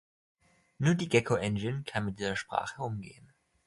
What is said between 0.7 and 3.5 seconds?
Nur die Gecko-Engine kann mit dieser Sprache umgehen.